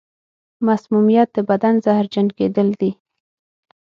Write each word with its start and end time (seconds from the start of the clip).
مسمومیت 0.67 1.27
د 1.33 1.37
بدن 1.49 1.75
زهرجن 1.85 2.27
کېدل 2.37 2.67
دي. 2.79 2.91